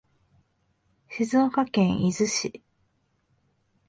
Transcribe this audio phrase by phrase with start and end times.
[1.11, 2.63] 静岡県伊豆市